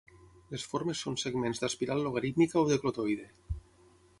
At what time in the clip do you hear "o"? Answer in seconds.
2.63-2.65